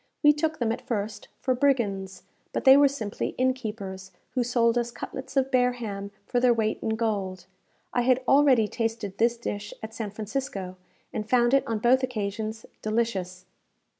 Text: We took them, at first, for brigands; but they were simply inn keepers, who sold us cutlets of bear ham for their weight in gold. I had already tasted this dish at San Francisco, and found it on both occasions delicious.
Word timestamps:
We 0.23 0.33
took 0.33 0.57
them, 0.57 0.71
at 0.71 0.81
first, 0.81 1.27
for 1.41 1.53
brigands; 1.53 2.23
but 2.53 2.63
they 2.63 2.75
were 2.75 2.87
simply 2.87 3.35
inn 3.37 3.53
keepers, 3.53 4.09
who 4.31 4.43
sold 4.43 4.75
us 4.75 4.89
cutlets 4.89 5.37
of 5.37 5.51
bear 5.51 5.73
ham 5.73 6.09
for 6.25 6.39
their 6.39 6.55
weight 6.55 6.79
in 6.81 6.95
gold. 6.95 7.45
I 7.93 8.01
had 8.01 8.23
already 8.27 8.67
tasted 8.67 9.19
this 9.19 9.37
dish 9.37 9.75
at 9.83 9.93
San 9.93 10.09
Francisco, 10.09 10.75
and 11.13 11.29
found 11.29 11.53
it 11.53 11.67
on 11.67 11.77
both 11.77 12.01
occasions 12.01 12.65
delicious. 12.81 13.45